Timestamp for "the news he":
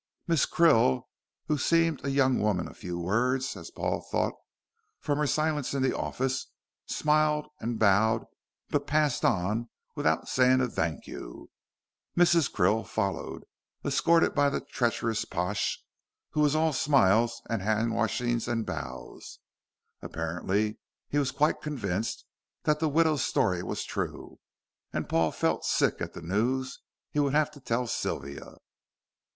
26.13-27.19